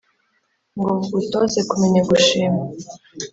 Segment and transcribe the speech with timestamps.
[0.77, 2.61] ngo bugutoze kumenya gushima